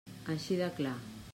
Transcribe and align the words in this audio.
Així 0.35 0.57
de 0.61 0.71
clar. 0.79 0.95